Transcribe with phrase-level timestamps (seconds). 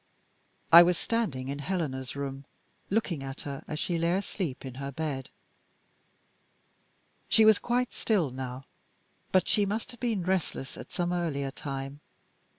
[0.71, 2.45] I was standing in Helena's room,
[2.89, 5.29] looking at her as she lay asleep in her bed.
[7.29, 8.65] She was quite still now;
[9.31, 11.99] but she must have been restless at some earlier time.